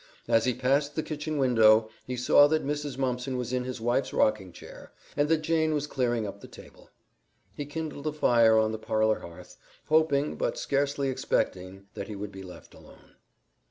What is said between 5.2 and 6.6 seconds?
that Jane was clearing up the